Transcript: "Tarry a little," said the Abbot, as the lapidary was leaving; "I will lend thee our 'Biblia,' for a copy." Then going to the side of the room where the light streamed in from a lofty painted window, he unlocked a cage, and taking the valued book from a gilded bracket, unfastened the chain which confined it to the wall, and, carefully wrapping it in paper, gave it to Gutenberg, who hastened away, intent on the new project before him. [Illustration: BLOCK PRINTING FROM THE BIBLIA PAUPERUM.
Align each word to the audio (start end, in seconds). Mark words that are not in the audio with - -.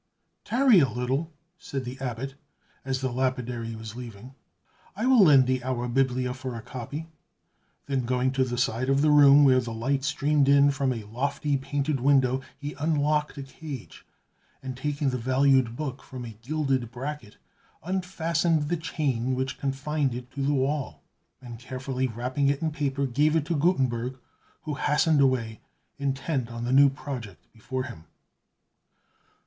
"Tarry 0.43 0.79
a 0.79 0.89
little," 0.89 1.31
said 1.59 1.85
the 1.85 1.99
Abbot, 1.99 2.33
as 2.83 3.01
the 3.01 3.11
lapidary 3.11 3.75
was 3.75 3.95
leaving; 3.95 4.33
"I 4.95 5.05
will 5.05 5.21
lend 5.23 5.45
thee 5.45 5.61
our 5.61 5.87
'Biblia,' 5.87 6.33
for 6.33 6.55
a 6.55 6.61
copy." 6.63 7.05
Then 7.85 8.05
going 8.07 8.31
to 8.31 8.43
the 8.43 8.57
side 8.57 8.89
of 8.89 9.03
the 9.03 9.11
room 9.11 9.43
where 9.45 9.59
the 9.59 9.71
light 9.75 10.03
streamed 10.03 10.49
in 10.49 10.71
from 10.71 10.91
a 10.91 11.03
lofty 11.03 11.55
painted 11.55 11.99
window, 11.99 12.41
he 12.57 12.73
unlocked 12.79 13.37
a 13.37 13.43
cage, 13.43 14.03
and 14.63 14.75
taking 14.75 15.11
the 15.11 15.19
valued 15.19 15.75
book 15.75 16.01
from 16.01 16.25
a 16.25 16.29
gilded 16.41 16.89
bracket, 16.91 17.37
unfastened 17.83 18.69
the 18.69 18.77
chain 18.77 19.35
which 19.35 19.59
confined 19.59 20.15
it 20.15 20.31
to 20.31 20.41
the 20.43 20.51
wall, 20.51 21.03
and, 21.43 21.59
carefully 21.59 22.07
wrapping 22.07 22.47
it 22.47 22.59
in 22.59 22.71
paper, 22.71 23.05
gave 23.05 23.35
it 23.35 23.45
to 23.45 23.55
Gutenberg, 23.55 24.17
who 24.63 24.73
hastened 24.73 25.21
away, 25.21 25.61
intent 25.99 26.49
on 26.51 26.63
the 26.63 26.73
new 26.73 26.89
project 26.89 27.45
before 27.53 27.83
him. 27.83 28.01
[Illustration: 28.09 28.09
BLOCK 28.09 28.09
PRINTING 28.09 28.09
FROM 28.09 28.09
THE 28.09 28.99
BIBLIA 29.05 29.29
PAUPERUM. 29.29 29.29